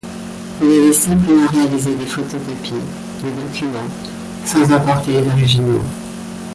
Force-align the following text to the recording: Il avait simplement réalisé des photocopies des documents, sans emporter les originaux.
Il 0.63 0.67
avait 0.67 0.93
simplement 0.93 1.45
réalisé 1.45 1.93
des 1.93 2.07
photocopies 2.07 2.73
des 3.21 3.29
documents, 3.33 3.85
sans 4.43 4.71
emporter 4.73 5.21
les 5.21 5.27
originaux. 5.29 5.83